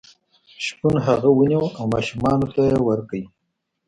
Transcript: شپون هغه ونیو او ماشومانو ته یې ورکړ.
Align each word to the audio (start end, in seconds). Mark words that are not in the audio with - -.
شپون 0.65 0.95
هغه 1.07 1.29
ونیو 1.31 1.63
او 1.77 1.83
ماشومانو 1.93 2.47
ته 2.53 2.61
یې 2.69 2.77
ورکړ. 2.87 3.21